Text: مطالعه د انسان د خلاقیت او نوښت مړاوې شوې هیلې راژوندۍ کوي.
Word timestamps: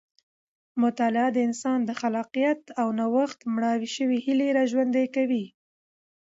مطالعه 0.83 1.27
د 1.33 1.37
انسان 1.47 1.79
د 1.85 1.91
خلاقیت 2.01 2.61
او 2.81 2.87
نوښت 2.99 3.39
مړاوې 3.53 3.89
شوې 3.95 4.17
هیلې 4.25 4.49
راژوندۍ 4.57 5.05
کوي. 5.15 5.45